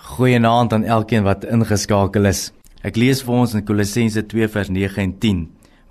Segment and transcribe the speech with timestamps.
[0.00, 2.46] Goeienaand aan elkeen wat ingeskakel is.
[2.80, 5.42] Ek lees vir ons in Kolossense 2 vers 9 en 10.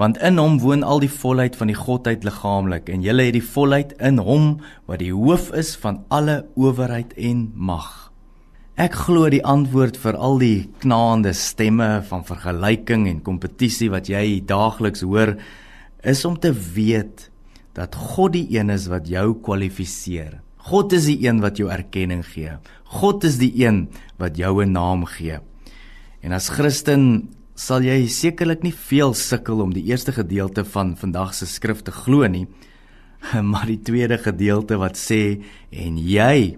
[0.01, 3.45] Want in hom woon al die volheid van die godheid liggaamlik en julle het die
[3.45, 4.47] volheid in hom
[4.89, 8.09] wat die hoof is van alle owerheid en mag.
[8.81, 14.39] Ek glo die antwoord vir al die knaande stemme van vergelyking en kompetisie wat jy
[14.41, 15.35] daagliks hoor
[16.02, 17.30] is om te weet
[17.77, 20.39] dat God die een is wat jou kwalifiseer.
[20.67, 22.57] God is die een wat jou erkenning gee.
[22.99, 23.88] God is die een
[24.20, 25.39] wat jou 'n naam gee.
[26.21, 31.34] En as Christen sal jy sekerlik nie veel sukkel om die eerste gedeelte van vandag
[31.34, 32.48] se skrif te glo nie,
[33.51, 36.57] maar die tweede gedeelte wat sê en jy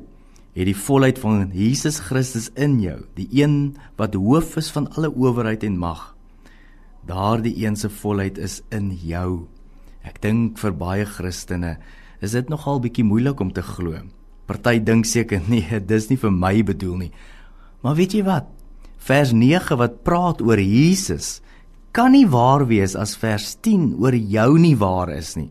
[0.55, 5.09] het die volheid van Jesus Christus in jou, die een wat hoof is van alle
[5.09, 6.15] owerheid en mag.
[7.07, 9.47] Daardie een se volheid is in jou.
[10.03, 11.77] Ek dink vir baie Christene
[12.21, 13.97] is dit nogal bietjie moeilik om te glo.
[14.47, 17.13] Party dink seker nee, dis nie vir my bedoel nie.
[17.81, 18.49] Maar weet jy wat?
[19.01, 21.39] Vers 9 wat praat oor Jesus
[21.91, 25.49] kan nie waar wees as vers 10 oor jou nie waar is nie.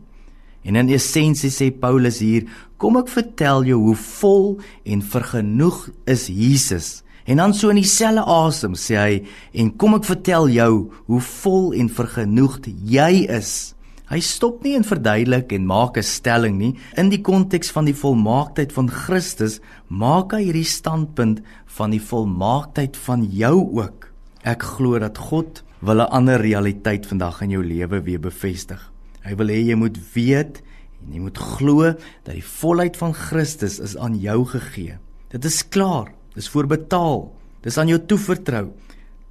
[0.65, 2.47] En in essensie sê Paulus hier,
[2.81, 4.45] kom ek vertel jou hoe vol
[4.85, 6.89] en vergenoeg is Jesus.
[7.29, 9.19] En dan so in dieselfde asem sê hy,
[9.53, 10.71] en kom ek vertel jou
[11.09, 13.73] hoe vol en vergenoegd jy is.
[14.11, 16.75] Hy stop nie en verduidelik en maak 'n stelling nie.
[16.99, 22.97] In die konteks van die volmaaktheid van Christus, maak hy hierdie standpunt van die volmaaktheid
[22.97, 24.11] van jou ook.
[24.43, 28.91] Ek glo dat God wil 'n ander realiteit vandag in jou lewe weer bevestig.
[29.23, 30.61] Hy wil hê jy moet weet
[31.07, 31.83] en jy moet glo
[32.23, 34.97] dat die volheid van Christus is aan jou gegee.
[35.29, 36.11] Dit is klaar.
[36.35, 37.31] Dis voorbetaal.
[37.61, 38.71] Dis aan jou toevertrou.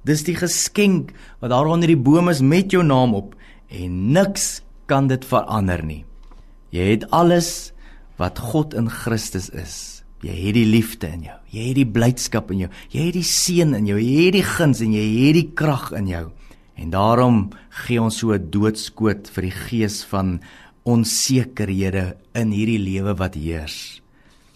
[0.03, 3.35] Dis die geskenk wat daar onder die boom is met jou naam op
[3.69, 4.61] en niks
[4.91, 6.03] kan dit verander nie.
[6.75, 7.71] Jy het alles
[8.19, 9.75] wat God in Christus is.
[10.21, 11.37] Jy het die liefde in jou.
[11.51, 12.69] Jy het die blydskap in jou.
[12.93, 13.97] Jy het die seën in jou.
[13.97, 16.25] Jy het die guns en jy het die krag in jou.
[16.75, 17.39] En daarom
[17.83, 20.41] gee ons so 'n doodskoot vir die gees van
[20.83, 24.01] onsekerhede in hierdie lewe wat heers.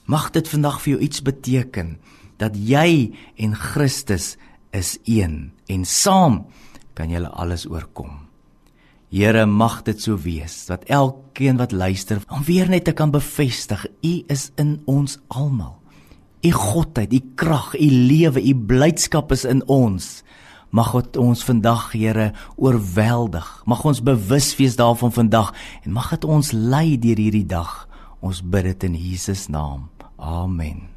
[0.06, 1.97] Mag dit vandag vir jou iets beteken
[2.38, 4.38] dat jy en Christus
[4.72, 6.45] is een en saam
[6.94, 8.25] kan julle alles oorkom.
[9.15, 13.85] Here mag dit so wees dat elkeen wat luister om weer net te kan bevestig
[14.03, 15.77] u is in ons almal.
[16.43, 20.19] U godheid, u krag, u lewe, u blydskap is in ons.
[20.69, 23.47] Mag dit ons vandag Here oorweldig.
[23.65, 25.53] Mag ons bewus wees daarvan vandag
[25.85, 27.85] en mag dit ons lei deur hierdie dag.
[28.19, 29.87] Ons bid dit in Jesus naam.
[30.19, 30.94] Amen.